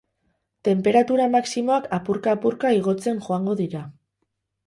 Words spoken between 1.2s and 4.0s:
maximoak apurka apurka igotzen joango dira.